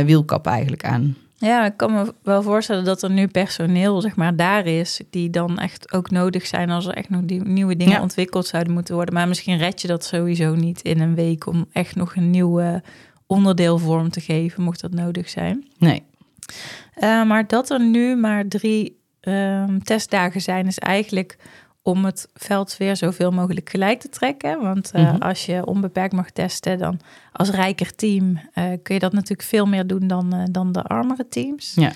[0.05, 1.15] wielkappen eigenlijk aan.
[1.43, 5.01] Ja, ik kan me wel voorstellen dat er nu personeel zeg maar, daar is...
[5.09, 8.73] die dan echt ook nodig zijn als er echt nog die nieuwe dingen ontwikkeld zouden
[8.73, 9.13] moeten worden.
[9.13, 11.47] Maar misschien red je dat sowieso niet in een week...
[11.47, 12.83] om echt nog een nieuwe
[13.33, 15.67] onderdeel vorm te geven, mocht dat nodig zijn.
[15.77, 16.03] Nee.
[16.97, 21.37] Uh, maar dat er nu maar drie um, testdagen zijn, is eigenlijk
[21.81, 24.61] om het veld weer zoveel mogelijk gelijk te trekken.
[24.61, 26.99] Want uh, als je onbeperkt mag testen, dan
[27.31, 28.39] als rijker team uh,
[28.83, 31.73] kun je dat natuurlijk veel meer doen dan, dan de armere teams.
[31.75, 31.91] Ja.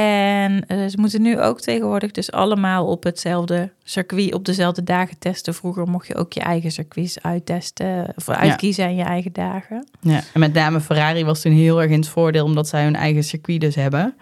[0.00, 5.18] En uh, ze moeten nu ook tegenwoordig dus allemaal op hetzelfde circuit op dezelfde dagen
[5.18, 5.54] testen.
[5.54, 8.90] Vroeger mocht je ook je eigen circuits uittesten of uitkiezen ja.
[8.90, 9.88] en je eigen dagen.
[10.00, 12.96] Ja, en met name Ferrari was toen heel erg in het voordeel omdat zij hun
[12.96, 14.14] eigen circuit dus hebben.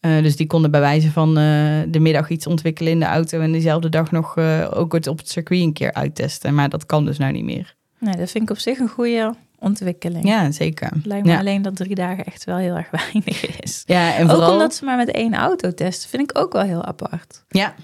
[0.00, 3.40] Uh, dus die konden bij wijze van uh, de middag iets ontwikkelen in de auto
[3.40, 4.38] en diezelfde dag nog
[4.70, 6.54] ook het op het circuit een keer uittesten.
[6.54, 7.74] Maar dat kan dus nou niet meer.
[7.98, 10.26] Nee, dat vind ik op zich een goede ontwikkeling.
[10.26, 10.90] Ja, zeker.
[11.04, 13.82] Lijkt me alleen dat drie dagen echt wel heel erg weinig is.
[13.86, 14.46] Ja, en vooral...
[14.46, 17.44] Ook omdat ze maar met één auto testen, vind ik ook wel heel apart.
[17.48, 17.74] Ja,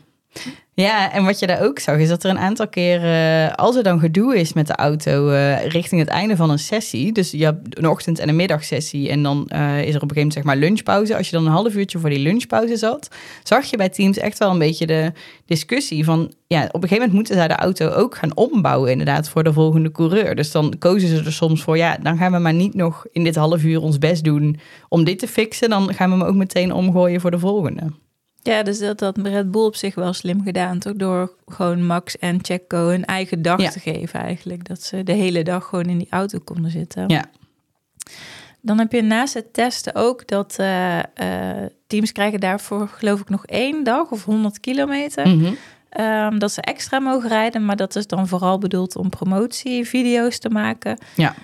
[0.80, 3.82] ja, en wat je daar ook zag, is dat er een aantal keren, als er
[3.82, 7.44] dan gedoe is met de auto uh, richting het einde van een sessie, dus je
[7.44, 10.32] hebt een ochtend- en een middagsessie en dan uh, is er op een gegeven moment
[10.32, 11.16] zeg maar lunchpauze.
[11.16, 13.08] Als je dan een half uurtje voor die lunchpauze zat,
[13.42, 15.12] zag je bij teams echt wel een beetje de
[15.46, 19.28] discussie van, ja, op een gegeven moment moeten zij de auto ook gaan ombouwen inderdaad
[19.28, 20.34] voor de volgende coureur.
[20.34, 23.24] Dus dan kozen ze er soms voor, ja, dan gaan we maar niet nog in
[23.24, 26.34] dit half uur ons best doen om dit te fixen, dan gaan we hem ook
[26.34, 27.82] meteen omgooien voor de volgende.
[28.42, 30.94] Ja, dus dat had Red Bull op zich wel slim gedaan, toch?
[30.94, 34.68] Door gewoon Max en Checo een eigen dag te geven eigenlijk.
[34.68, 37.09] Dat ze de hele dag gewoon in die auto konden zitten.
[37.09, 37.24] Ja.
[38.61, 41.03] Dan heb je naast het testen ook dat uh, uh,
[41.87, 45.29] teams krijgen daarvoor geloof ik nog één dag of 100 kilometer.
[45.29, 45.57] Mm
[46.38, 50.98] dat ze extra mogen rijden, maar dat is dan vooral bedoeld om promotievideo's te maken.
[51.16, 51.35] Ja.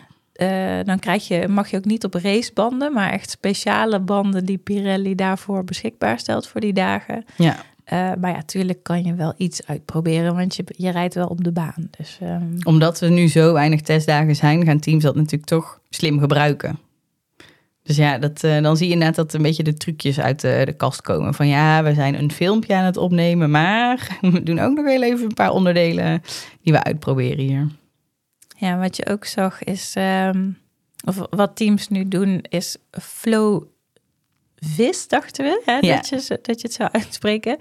[0.42, 4.58] Uh, dan krijg je, mag je ook niet op racebanden, maar echt speciale banden die
[4.58, 7.24] Pirelli daarvoor beschikbaar stelt voor die dagen.
[7.36, 7.56] Ja.
[7.92, 11.44] Uh, maar ja, tuurlijk kan je wel iets uitproberen, want je, je rijdt wel op
[11.44, 11.88] de baan.
[11.98, 12.56] Dus, um...
[12.64, 16.78] Omdat er nu zo weinig testdagen zijn, gaan teams dat natuurlijk toch slim gebruiken.
[17.82, 20.62] Dus ja, dat, uh, dan zie je net dat een beetje de trucjes uit de,
[20.64, 21.34] de, kast komen.
[21.34, 25.02] Van ja, we zijn een filmpje aan het opnemen, maar we doen ook nog heel
[25.02, 26.22] even een paar onderdelen
[26.62, 27.68] die we uitproberen hier.
[28.56, 30.58] Ja, wat je ook zag is, um,
[31.04, 33.62] of wat teams nu doen, is flow
[34.56, 35.96] vis, dachten we, hè, ja.
[35.96, 37.56] dat, je, dat je het zou uitspreken.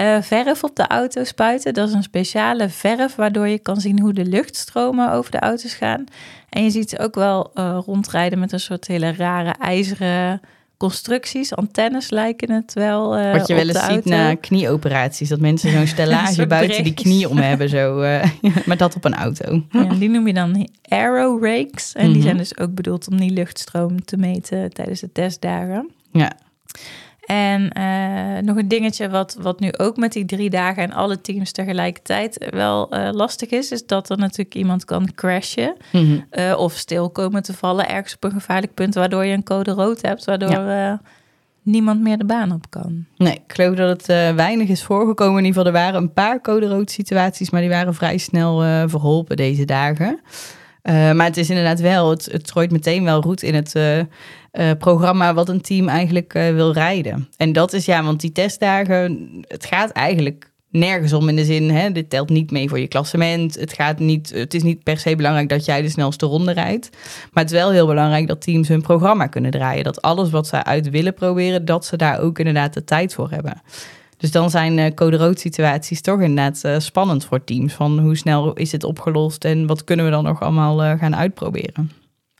[0.00, 4.00] Uh, verf op de auto spuiten, dat is een speciale verf waardoor je kan zien
[4.00, 6.04] hoe de luchtstromen over de auto's gaan.
[6.48, 10.40] En je ziet ze ook wel uh, rondrijden met een soort hele rare ijzeren
[10.78, 13.18] constructies, antennes lijken het wel.
[13.18, 17.28] Uh, Wat je wel eens ziet na knieoperaties, dat mensen zo'n stellage buiten die knie
[17.28, 18.24] om hebben, zo, uh,
[18.66, 19.62] maar dat op een auto.
[19.70, 21.92] Ja, die noem je dan aero rakes.
[21.92, 22.24] En die mhm.
[22.24, 25.90] zijn dus ook bedoeld om die luchtstroom te meten tijdens de testdagen.
[26.12, 26.32] Ja.
[27.28, 31.20] En uh, nog een dingetje wat, wat nu ook met die drie dagen en alle
[31.20, 36.58] teams tegelijkertijd wel uh, lastig is, is dat er natuurlijk iemand kan crashen mm uh,
[36.58, 40.02] of stil komen te vallen ergens op een gevaarlijk punt, waardoor je een code rood
[40.02, 41.00] hebt, waardoor ja.
[41.62, 43.04] niemand meer de baan op kan.
[43.16, 45.38] Nee, ik geloof dat het weinig is voorgekomen.
[45.38, 48.88] In ieder geval, er waren een paar code rood situaties, maar die waren vrij snel
[48.88, 50.20] verholpen deze dagen.
[50.82, 54.00] maar het is inderdaad wel, het, het meteen wel roet in het uh,
[54.78, 57.28] programma wat een team eigenlijk uh, wil rijden.
[57.36, 61.70] En dat is ja, want die testdagen, het gaat eigenlijk nergens om in de zin,
[61.70, 63.54] hè, dit telt niet mee voor je klassement.
[63.54, 66.90] Het, gaat niet, het is niet per se belangrijk dat jij de snelste ronde rijdt.
[67.32, 69.84] Maar het is wel heel belangrijk dat teams hun programma kunnen draaien.
[69.84, 73.30] Dat alles wat ze uit willen proberen, dat ze daar ook inderdaad de tijd voor
[73.30, 73.62] hebben.
[74.16, 77.72] Dus dan zijn uh, code rood situaties toch inderdaad spannend voor teams.
[77.72, 81.90] Van hoe snel is het opgelost en wat kunnen we dan nog allemaal gaan uitproberen.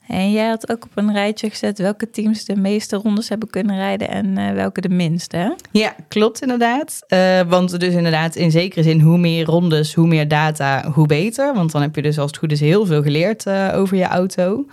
[0.08, 3.76] En jij had ook op een rijtje gezet welke teams de meeste rondes hebben kunnen
[3.76, 5.56] rijden en uh, welke de minste.
[5.70, 7.00] Ja, klopt inderdaad.
[7.08, 11.54] Uh, want dus inderdaad in zekere zin hoe meer rondes, hoe meer data, hoe beter.
[11.54, 14.04] Want dan heb je dus als het goed is heel veel geleerd uh, over je
[14.04, 14.66] auto.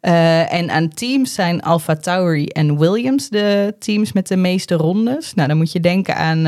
[0.00, 5.34] en aan teams zijn Alfa Tauri en Williams de teams met de meeste rondes.
[5.34, 6.42] Nou, dan moet je denken aan...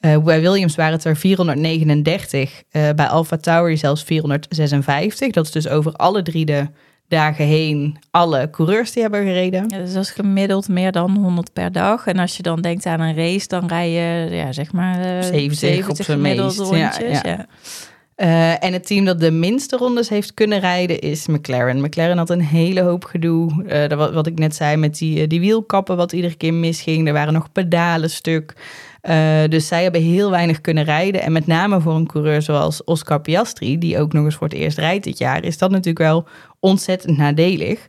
[0.00, 5.30] bij Williams waren het er 439, bij Alfa Tauri zelfs 456.
[5.30, 6.66] Dat is dus over alle drie de
[7.08, 9.64] dagen heen alle coureurs die hebben gereden.
[9.68, 12.06] Ja, dus dat is gemiddeld meer dan 100 per dag.
[12.06, 15.22] En als je dan denkt aan een race, dan rij je ja, zeg maar uh,
[15.22, 16.70] 70, 70 op gemiddeld meest.
[16.70, 17.20] rondjes.
[17.20, 17.46] Ja, ja.
[18.16, 21.80] Uh, en het team dat de minste rondes heeft kunnen rijden is McLaren.
[21.80, 23.64] McLaren had een hele hoop gedoe.
[23.66, 27.06] Uh, wat, wat, ik net zei met die, uh, die wielkappen, wat iedere keer misging.
[27.06, 28.54] Er waren nog pedalen stuk.
[29.48, 31.22] dus zij hebben heel weinig kunnen rijden.
[31.22, 34.56] En met name voor een coureur zoals Oscar Piastri, die ook nog eens voor het
[34.56, 36.26] eerst rijdt dit jaar, is dat natuurlijk wel
[36.64, 37.86] ontzettend nadelig.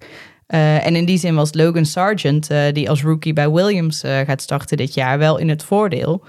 [0.48, 4.94] en in die zin was Logan Sargent, die als rookie bij Williams gaat starten dit
[4.94, 6.24] jaar, wel in het voordeel.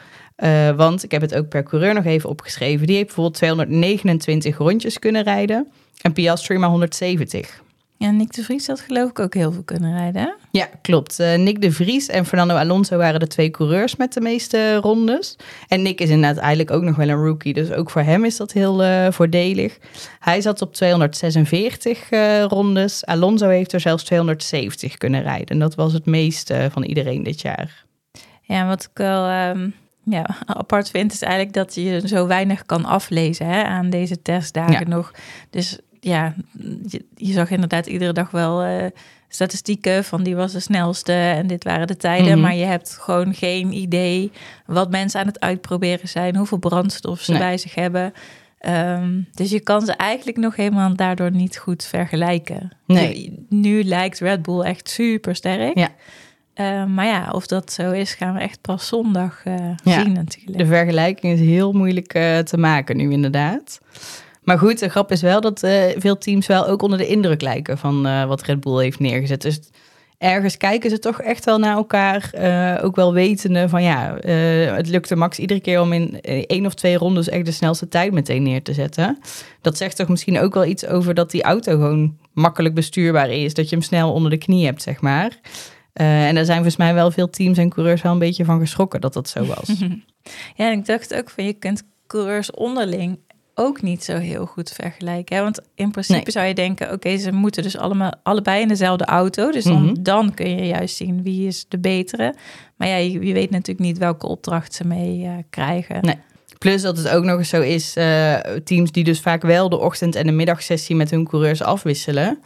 [0.77, 2.87] Want ik heb het ook per coureur nog even opgeschreven.
[2.87, 5.69] Die heeft bijvoorbeeld 229 rondjes kunnen rijden.
[6.01, 7.65] En Piastri maar 170.
[7.99, 10.23] Ja, Nick de Vries had geloof ik ook heel veel kunnen rijden.
[10.23, 10.31] Hè?
[10.51, 11.21] Ja, klopt.
[11.21, 15.37] Uh, Nick de Vries en Fernando Alonso waren de twee coureurs met de meeste rondes.
[15.69, 17.53] En Nick is inderdaad eigenlijk ook nog wel een rookie.
[17.53, 19.79] Dus ook voor hem is dat heel uh, voordelig.
[20.21, 23.07] Hij zat op 246 uh, rondes.
[23.07, 25.47] Alonso heeft er zelfs 270 kunnen rijden.
[25.47, 27.85] En dat was het meeste van iedereen dit jaar.
[28.43, 29.51] Ja, wat ik wel...
[29.51, 29.75] Um
[30.11, 34.89] ja, apart vind, is eigenlijk dat je zo weinig kan aflezen hè, aan deze testdagen
[34.89, 35.11] nog.
[35.51, 36.35] Dus ja,
[37.17, 38.85] je, zag inderdaad iedere dag wel uh,
[39.29, 42.33] statistieken van die was de snelste en dit waren de tijden.
[42.33, 42.41] Mhm.
[42.41, 44.33] Maar je hebt gewoon geen idee
[44.67, 48.13] wat mensen aan het uitproberen zijn, hoeveel brandstof ze bij zich hebben.
[48.67, 52.71] Um, dus je kan ze eigenlijk nog helemaal daardoor niet goed vergelijken.
[52.87, 53.47] Nee.
[53.49, 55.79] Nu, nu lijkt Red Bull echt super sterk.
[55.79, 55.91] Ja.
[56.55, 60.13] Uh, maar ja, of dat zo is, gaan we echt pas zondag uh, ja, zien
[60.13, 60.59] natuurlijk.
[60.59, 63.81] De vergelijking is heel moeilijk uh, te maken nu inderdaad.
[64.47, 65.61] Maar goed, de grap is wel dat
[65.97, 69.43] veel teams wel ook onder de indruk lijken van wat Red Bull heeft neergezet.
[69.43, 69.61] Dus
[70.19, 72.31] ergens kijken ze toch echt wel naar elkaar.
[72.83, 74.17] ook wel wetende van ja,
[74.75, 78.13] het lukte Max iedere keer om in één of twee rondes echt de snelste tijd
[78.13, 79.19] meteen neer te zetten.
[79.61, 83.55] Dat zegt toch misschien ook wel iets over dat die auto gewoon makkelijk bestuurbaar is.
[83.55, 85.39] Dat je hem snel onder de knie hebt, zeg maar.
[85.93, 89.01] En daar zijn volgens mij wel veel teams en coureurs wel een beetje van geschrokken
[89.01, 89.69] dat dat zo was.
[90.57, 93.19] ja, en ik dacht ook van je kunt coureurs onderling
[93.59, 95.37] ook niet zo heel goed vergelijken.
[95.37, 95.43] Hè?
[95.43, 99.51] Want in principe zou je denken, oké, ze moeten dus allemaal, allebei in dezelfde auto.
[99.51, 100.03] Dus dan, mhm.
[100.03, 102.35] dan kun je juist zien wie is de betere.
[102.77, 105.99] Maar ja, je, weet natuurlijk niet welke opdracht ze mee uh, krijgen.
[106.03, 106.19] Nee.
[106.59, 109.79] Plus dat het ook nog eens zo is, uh, teams die dus vaak wel de
[109.79, 112.39] ochtend- en de middagsessie met hun coureurs afwisselen.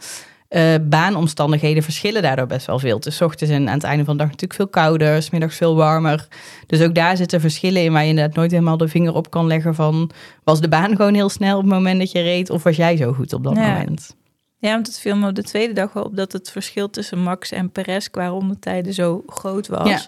[0.55, 2.99] Uh, baanomstandigheden verschillen daardoor best wel veel.
[2.99, 6.27] Dus ochtends en aan het einde van de dag natuurlijk veel kouder, middags veel warmer.
[6.67, 9.47] Dus ook daar zitten verschillen in waar je inderdaad nooit helemaal de vinger op kan
[9.47, 10.11] leggen van...
[10.43, 12.97] was de baan gewoon heel snel op het moment dat je reed of was jij
[12.97, 14.15] zo goed op dat moment?
[14.57, 17.19] Ja, want het viel me op de tweede dag wel op dat het verschil tussen
[17.19, 19.87] Max en Perez qua rondetijden zo groot was.
[19.89, 20.01] Ja.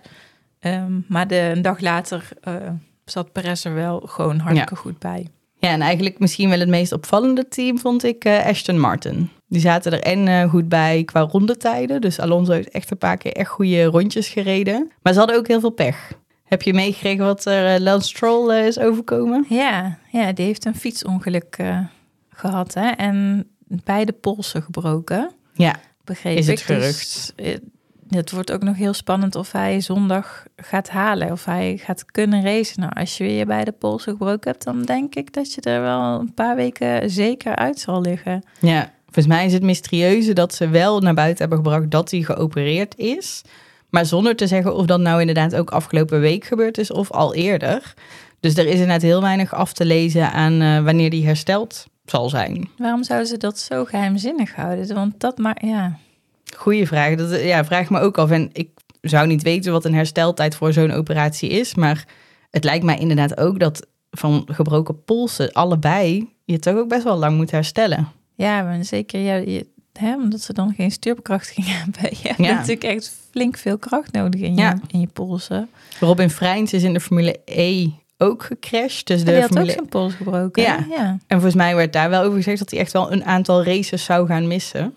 [0.59, 2.55] Ehm, maar de, een dag later uh,
[3.05, 5.27] zat Perez er wel gewoon hartstikke goed bij.
[5.63, 9.29] Ja, en eigenlijk misschien wel het meest opvallende team vond ik uh, Ashton Martin.
[9.53, 12.01] Die zaten er en uh, goed bij qua rondetijden.
[12.01, 14.91] Dus Alonso heeft echt een paar keer echt goede rondjes gereden.
[15.01, 16.11] Maar ze hadden ook heel veel pech.
[16.43, 19.45] Heb je meegekregen wat er uh, Lance Stroll is overkomen?
[19.49, 21.57] Ja, ja, die heeft een fietsongeluk
[22.29, 22.87] gehad hè?
[22.87, 25.31] en beide polsen gebroken.
[25.53, 26.67] Ja, begreep is het ik.
[26.67, 27.33] Dus, gerucht.
[27.35, 27.59] Dus,
[28.09, 31.31] het wordt ook nog heel spannend of hij zondag gaat halen.
[31.31, 32.79] Of hij gaat kunnen racen.
[32.79, 35.81] Nou, als je je bij de polsen gebroken hebt, dan denk ik dat je er
[35.81, 38.43] wel een paar weken zeker uit zal liggen.
[38.59, 42.21] Ja, volgens mij is het mysterieuze dat ze wel naar buiten hebben gebracht dat hij
[42.21, 43.41] geopereerd is.
[43.89, 47.33] Maar zonder te zeggen of dat nou inderdaad ook afgelopen week gebeurd is of al
[47.33, 47.93] eerder.
[48.39, 52.29] Dus er is inderdaad heel weinig af te lezen aan uh, wanneer die hersteld zal
[52.29, 52.69] zijn.
[52.77, 54.95] Waarom zouden ze dat zo geheimzinnig houden?
[54.95, 55.97] Want dat maar, ja.
[56.57, 57.15] Goeie vraag.
[57.15, 58.29] Dat ja, vraag me ook af.
[58.29, 58.69] En ik
[59.01, 61.75] zou niet weten wat een hersteltijd voor zo'n operatie is.
[61.75, 62.05] Maar
[62.49, 67.17] het lijkt mij inderdaad ook dat van gebroken polsen allebei je toch ook best wel
[67.17, 68.07] lang moet herstellen.
[68.43, 72.17] Ja, maar zeker ja, je, hè, omdat ze dan geen stuurkracht gingen hebben.
[72.21, 72.53] Je hebt ja.
[72.53, 74.79] natuurlijk echt flink veel kracht nodig in je, ja.
[74.87, 75.69] in je polsen.
[75.99, 79.07] Robin Freins is in de Formule E ook gecrashed.
[79.07, 79.65] Dus de die had Formule...
[79.65, 80.63] ook zijn pols gebroken.
[80.63, 80.85] Ja.
[80.89, 81.05] ja.
[81.09, 84.03] En volgens mij werd daar wel over gezegd dat hij echt wel een aantal races
[84.03, 84.95] zou gaan missen.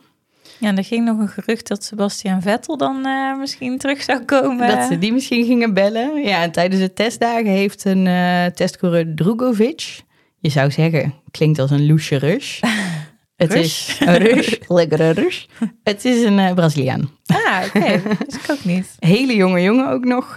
[0.58, 4.68] Ja, er ging nog een gerucht dat Sebastian Vettel dan uh, misschien terug zou komen.
[4.68, 6.22] Dat ze die misschien gingen bellen.
[6.22, 10.00] Ja, en tijdens de testdagen heeft een uh, testcoureur Drugovic,
[10.38, 12.60] je zou zeggen, klinkt als een loesje rush.
[13.42, 15.44] Het is een lekkere rush.
[15.82, 17.10] Het is een uh, Braziliaan.
[17.26, 17.78] Ah, oké.
[17.78, 18.02] Okay.
[18.02, 18.96] Dat is ik ook niet.
[18.98, 20.36] Hele jonge jongen ook nog,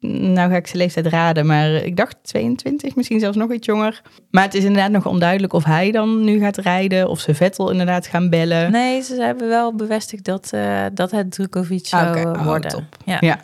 [0.00, 4.02] nou ga ik zijn leeftijd raden, maar ik dacht 22, misschien zelfs nog iets jonger.
[4.30, 7.70] Maar het is inderdaad nog onduidelijk of hij dan nu gaat rijden of ze Vettel
[7.70, 8.70] inderdaad gaan bellen.
[8.70, 12.22] Nee, ze hebben wel bevestigd dat, uh, dat het Drukovic zou okay.
[12.22, 12.88] oh, worden.
[13.04, 13.16] Ja.
[13.20, 13.40] ja.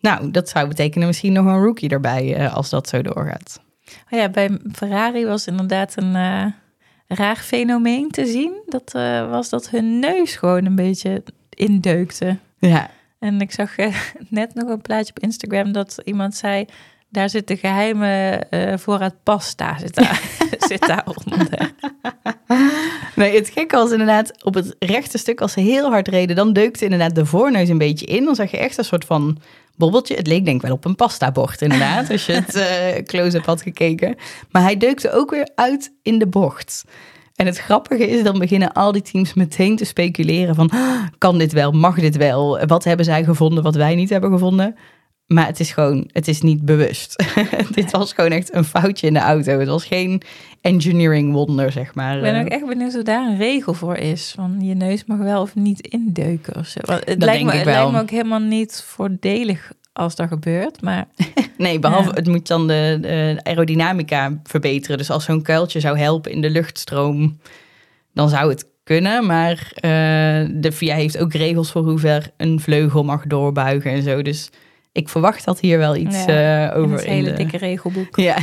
[0.00, 3.60] Nou, dat zou betekenen misschien nog een rookie erbij als dat zo doorgaat.
[4.10, 6.14] Oh ja, bij Ferrari was inderdaad een,
[7.14, 8.52] raar fenomeen te zien.
[8.66, 8.92] Dat
[9.30, 12.36] was dat hun neus gewoon een beetje indeukte.
[12.58, 12.90] Ja.
[13.18, 13.76] En ik zag
[14.28, 16.64] net nog een plaatje op Instagram dat iemand zei...
[17.12, 20.22] Daar zit de geheime uh, voorraad pasta zit daar,
[20.68, 21.48] zit daaronder.
[23.16, 26.52] Nee, het gekke was inderdaad op het rechte stuk, als ze heel hard reden, dan
[26.52, 28.24] deukte inderdaad de voorneus een beetje in.
[28.24, 29.38] Dan zag je echt een soort van
[29.76, 30.14] bobbeltje.
[30.14, 33.62] Het leek denk ik wel op een pasta-bord inderdaad, als je het uh, close-up had
[33.62, 34.14] gekeken.
[34.50, 36.84] Maar hij deukte ook weer uit in de bocht.
[37.34, 41.38] En het grappige is, dan beginnen al die teams meteen te speculeren van, ah, kan
[41.38, 42.66] dit wel, mag dit wel?
[42.66, 44.76] Wat hebben zij gevonden wat wij niet hebben gevonden?
[45.32, 47.24] Maar het is gewoon, het is niet bewust.
[47.74, 49.58] Dit was gewoon echt een foutje in de auto.
[49.58, 50.22] Het was geen
[50.60, 52.16] engineering wonder, zeg maar.
[52.16, 54.32] Ik ben ook echt benieuwd of daar een regel voor is.
[54.36, 56.80] Van je neus mag wel of niet indeuken of zo.
[56.80, 60.82] Het, lijkt, me, het lijkt me ook helemaal niet voordelig als dat gebeurt.
[60.82, 61.08] Maar,
[61.58, 64.98] nee, behalve het moet dan de, de aerodynamica verbeteren.
[64.98, 67.38] Dus als zo'n kuiltje zou helpen in de luchtstroom,
[68.14, 69.26] dan zou het kunnen.
[69.26, 69.80] Maar uh,
[70.52, 74.22] de VIA heeft ook regels voor hoe ver een vleugel mag doorbuigen en zo.
[74.22, 74.50] Dus
[74.92, 76.96] ik verwacht dat hier wel iets ja, uh, over.
[76.96, 78.16] Het hele dikke regelboek.
[78.16, 78.36] Ja.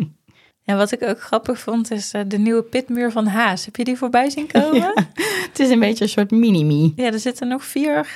[0.66, 3.64] ja, wat ik ook grappig vond is uh, de nieuwe pitmuur van Haas.
[3.64, 4.92] Heb je die voorbij zien komen?
[5.48, 6.92] het is een beetje een soort mini-me.
[6.96, 8.06] Ja, er zitten nog vier...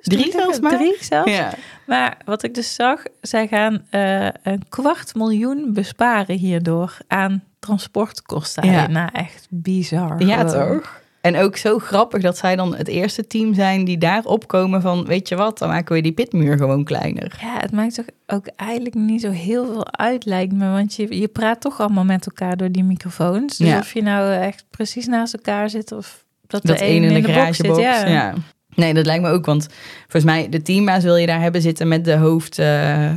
[0.00, 0.76] Drie zelfs maar?
[0.76, 1.30] Drie zelfs.
[1.30, 1.52] Ja.
[1.86, 8.70] Maar wat ik dus zag, zij gaan uh, een kwart miljoen besparen hierdoor aan transportkosten.
[8.70, 8.86] Ja.
[8.86, 10.22] Nou, echt bizar.
[10.22, 11.00] Ja, toch?
[11.20, 15.04] En ook zo grappig dat zij dan het eerste team zijn die daar opkomen van,
[15.04, 17.38] weet je wat, dan maken we die pitmuur gewoon kleiner.
[17.40, 20.70] Ja, het maakt toch ook eigenlijk niet zo heel veel uit, lijkt me.
[20.70, 23.56] Want je, je praat toch allemaal met elkaar door die microfoons.
[23.56, 27.20] Dus of je nou echt precies naast elkaar zit of dat, de een in, de,
[27.20, 27.84] de garagebox zit.
[27.84, 28.06] Ja.
[28.06, 28.34] ja.
[28.74, 29.68] Nee, dat lijkt me ook, want
[30.00, 33.16] volgens mij de teambaas wil je daar hebben zitten met de hoofd uh, uh,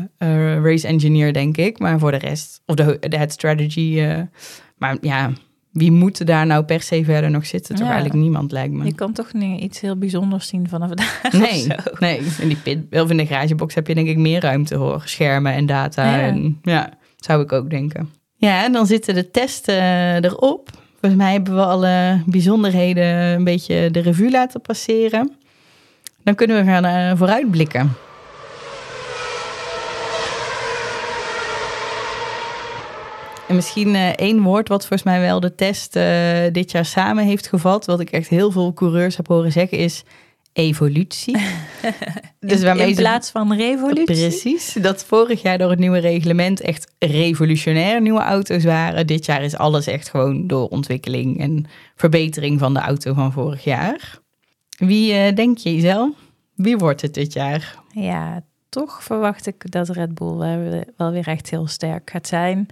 [0.63, 1.79] race engineer, denk ik.
[1.79, 3.95] Maar voor de rest, of de, de head strategy.
[3.99, 4.19] Uh,
[4.77, 5.31] maar ja,
[5.73, 7.75] wie moet daar nou per se verder nog zitten?
[7.75, 8.85] Toch eigenlijk niemand, lijkt me.
[8.85, 11.29] Je kan toch niet iets heel bijzonders zien vanaf daar.
[11.31, 11.67] Nee,
[11.99, 12.21] nee.
[12.39, 15.01] In, die pit, of in de garagebox heb je denk ik meer ruimte hoor.
[15.05, 16.15] Schermen en data.
[16.15, 18.09] Ja, en, ja zou ik ook denken.
[18.35, 20.69] Ja, en dan zitten de testen erop.
[20.99, 25.31] Volgens mij hebben we alle bijzonderheden een beetje de revue laten passeren.
[26.23, 27.91] Dan kunnen we gaan uh, vooruitblikken.
[33.53, 36.03] En misschien uh, één woord wat volgens mij wel de test uh,
[36.51, 40.03] dit jaar samen heeft gevat, wat ik echt heel veel coureurs heb horen zeggen, is
[40.53, 41.37] evolutie.
[42.39, 44.03] dus in, in plaats van revolutie?
[44.03, 44.77] Precies.
[44.81, 49.07] Dat vorig jaar door het nieuwe reglement echt revolutionair nieuwe auto's waren.
[49.07, 53.63] Dit jaar is alles echt gewoon door ontwikkeling en verbetering van de auto van vorig
[53.63, 54.19] jaar.
[54.77, 56.15] Wie uh, denk je, Isel?
[56.55, 57.79] Wie wordt het dit jaar?
[57.91, 60.37] Ja, toch verwacht ik dat Red Bull
[60.97, 62.67] wel weer echt heel sterk gaat zijn.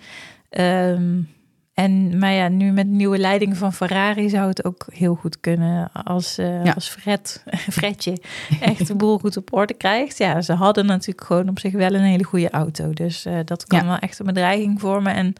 [0.60, 1.30] Um,
[1.74, 5.92] en, maar ja, nu met nieuwe leiding van Ferrari zou het ook heel goed kunnen
[5.92, 7.44] als, uh, als Fred,
[7.78, 8.18] Fredje
[8.62, 10.18] echt de boel goed op orde krijgt.
[10.18, 12.94] Ja, ze hadden natuurlijk gewoon op zich wel een hele goede auto.
[12.94, 15.14] Dus uh, dat kan wel echt een bedreiging vormen.
[15.14, 15.34] En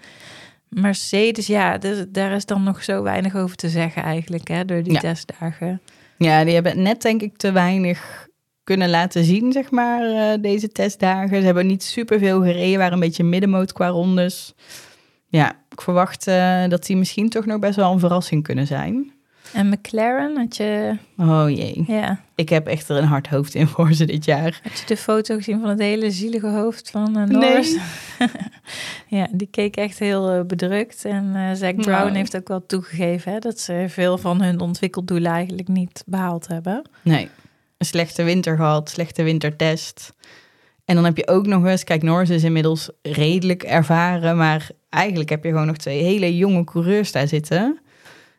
[0.69, 4.84] Mercedes, ja, dus, daar is dan nog zo weinig over te zeggen eigenlijk, hè, door
[4.84, 5.82] die testdagen.
[6.17, 8.28] Ja, die hebben net denk ik te weinig
[8.63, 11.39] kunnen laten zien, zeg maar, uh, deze testdagen.
[11.39, 14.54] Ze hebben niet superveel gereden, waren een beetje middenmoot qua rondes
[15.32, 19.12] ja, ik verwacht uh, dat die misschien toch nog best wel een verrassing kunnen zijn.
[19.54, 20.98] En McLaren, had je...
[21.17, 21.84] Oh jee.
[21.88, 22.20] Ja.
[22.36, 24.60] Ik heb echt er een hard hoofd in voor ze dit jaar.
[24.63, 27.78] Heb je de foto gezien van het hele zielige hoofd van uh, Norris?
[28.20, 28.30] Nee.
[29.20, 31.06] ja, die keek echt heel uh, bedrukt.
[31.06, 32.15] En uh, Zack Brown nou.
[32.15, 36.89] heeft ook wel toegegeven hè, dat ze veel van hun ontwikkeldoelen eigenlijk niet behaald hebben.
[37.02, 37.30] Nee,
[37.78, 40.13] een slechte winter gehad, slechte wintertest.
[40.91, 45.30] En dan heb je ook nog eens, kijk, Norris is inmiddels redelijk ervaren, maar eigenlijk
[45.30, 47.80] heb je gewoon nog twee hele jonge coureurs daar zitten.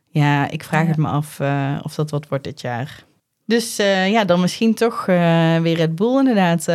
[0.08, 3.04] Ja, ik vraag het me af uh, of dat wat wordt dit jaar.
[3.46, 6.66] Dus uh, ja, dan misschien toch uh, weer Red Bull inderdaad.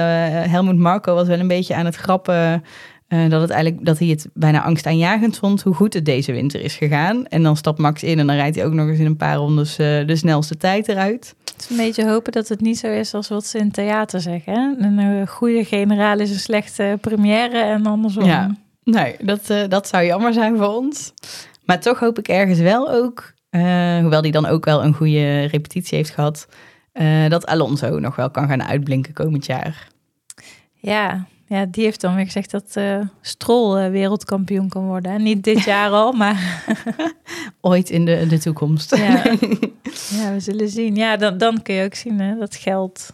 [0.49, 2.63] Helmut Marco was wel een beetje aan het grappen
[3.07, 6.75] dat, het eigenlijk, dat hij het bijna angstaanjagend vond hoe goed het deze winter is
[6.75, 7.27] gegaan.
[7.27, 9.35] En dan stapt Max in en dan rijdt hij ook nog eens in een paar
[9.35, 11.35] rondes de snelste tijd eruit.
[11.53, 14.21] Het is een beetje hopen dat het niet zo is als wat ze in theater
[14.21, 14.83] zeggen.
[14.83, 18.25] Een goede generaal is een slechte première en andersom.
[18.25, 18.55] Ja,
[18.87, 21.13] Nee, dat, uh, dat zou jammer zijn voor ons.
[21.65, 23.33] Maar toch hoop ik ergens wel ook,
[24.01, 26.47] hoewel die dan ook wel een goede repetitie heeft gehad,
[27.27, 29.87] dat Alonso nog wel kan gaan uitblinken komend jaar.
[30.73, 32.77] Ja, ja die heeft dan weer gezegd dat
[33.21, 35.23] Stroll wereldkampioen kan worden.
[35.23, 36.65] Niet dit jaar al, maar...
[37.61, 38.95] Ooit in de, de toekomst.
[38.95, 39.23] Ja.
[40.19, 40.95] ja, we zullen zien.
[40.95, 43.13] Ja, dan, dan kun je ook zien hè, dat geld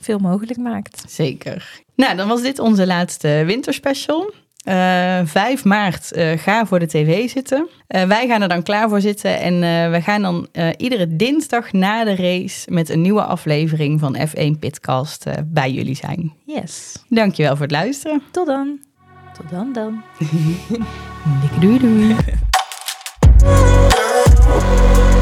[0.00, 1.04] veel mogelijk maakt.
[1.08, 1.80] Zeker.
[1.94, 4.32] Nou, dan was dit onze laatste winterspecial.
[4.62, 7.68] Eh, uh, 5 maart eh, ga voor de tv zitten.
[7.86, 9.60] Eh, wij gaan er dan klaar voor zitten en
[9.90, 15.24] we gaan dan iedere dinsdag na de race met een nieuwe aflevering van F1 Pitcast
[15.44, 16.32] bij jullie zijn.
[16.44, 17.04] Yes.
[17.08, 18.22] Dankjewel voor het luisteren.
[18.30, 18.78] Tot dan.
[19.32, 20.02] Tot dan dan.
[21.40, 22.16] Dikke doei doei.